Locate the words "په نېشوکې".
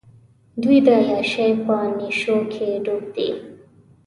1.65-2.69